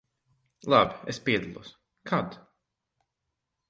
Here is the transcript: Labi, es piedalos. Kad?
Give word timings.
Labi, 0.75 0.97
es 1.13 1.21
piedalos. 1.29 1.71
Kad? 2.13 2.43